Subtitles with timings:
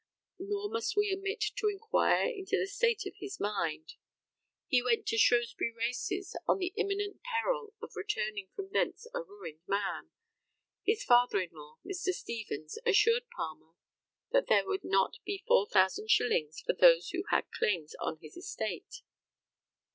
[0.39, 3.93] Nor must we omit to inquire into the state of his mind.
[4.67, 9.61] He went to Shrewsbury races in the imminent peril of returning from thence a ruined
[9.67, 10.09] man.
[10.83, 12.13] His father in law, Mr.
[12.15, 13.73] Stevens, assured Palmer
[14.31, 18.35] that there would not be four thousand shillings for those who had claims on his
[18.35, 19.01] estate.